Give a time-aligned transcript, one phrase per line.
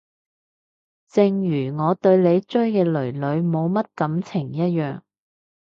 [1.09, 5.01] 正如我對你追嘅囡囡冇乜感情一樣